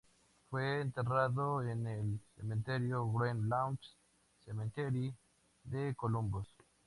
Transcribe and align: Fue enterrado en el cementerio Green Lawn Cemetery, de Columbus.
Fue 0.49 0.81
enterrado 0.81 1.61
en 1.61 1.85
el 1.85 2.19
cementerio 2.35 3.05
Green 3.11 3.47
Lawn 3.47 3.77
Cemetery, 4.43 5.13
de 5.63 5.93
Columbus. 5.93 6.47